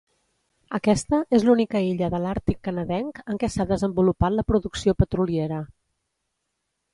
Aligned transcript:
Aquesta 0.77 1.17
és 1.37 1.43
l'única 1.49 1.81
illa 1.89 2.09
de 2.13 2.21
l'àrtic 2.23 2.57
canadenc 2.69 3.19
en 3.35 3.41
què 3.45 3.51
s'ha 3.57 3.67
desenvolupat 3.73 4.35
la 4.39 4.47
producció 4.53 4.97
petroliera. 5.03 5.61